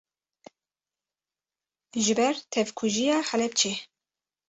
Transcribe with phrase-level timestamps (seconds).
[2.03, 3.73] ji ber tevkujiya Helepçê